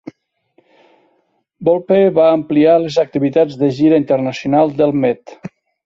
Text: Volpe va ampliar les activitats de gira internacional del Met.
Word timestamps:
Volpe 1.69 1.99
va 2.17 2.27
ampliar 2.39 2.75
les 2.87 2.99
activitats 3.05 3.63
de 3.63 3.73
gira 3.83 4.05
internacional 4.07 4.79
del 4.83 5.01
Met. 5.05 5.41